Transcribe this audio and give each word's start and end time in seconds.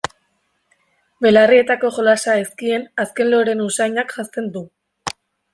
Belarrietako 1.25 1.91
jolasa 1.99 2.39
ezkien 2.45 2.89
azken 3.07 3.33
loreen 3.37 3.65
usainak 3.67 4.15
janzten 4.17 4.53
du. 4.57 4.65